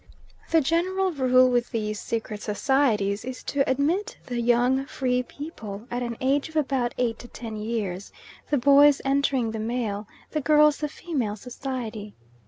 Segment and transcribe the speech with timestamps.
[0.49, 6.01] The general rule with these secret societies is to admit the young free people at
[6.01, 8.11] an age of about eight to ten years,
[8.49, 12.15] the boys entering the male, the girls the female society.